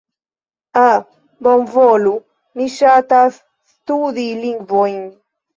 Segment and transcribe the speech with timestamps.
[0.85, 1.01] Ah...
[1.47, 2.15] Bonvolu,
[2.57, 3.39] mi ŝatas
[3.75, 5.01] studi lingvojn...